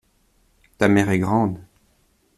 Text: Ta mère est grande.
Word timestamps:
Ta 0.79 0.87
mère 0.87 1.11
est 1.11 1.19
grande. 1.19 1.59